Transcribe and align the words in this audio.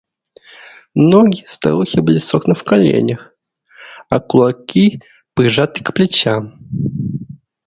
Ноги 0.95 1.43
старухи 1.45 1.99
были 1.99 2.17
согнуты 2.17 2.59
в 2.59 2.63
коленях, 2.63 3.35
а 4.09 4.19
кулаки 4.19 5.03
прижаты 5.35 5.83
к 5.83 5.93
плечам. 5.93 6.57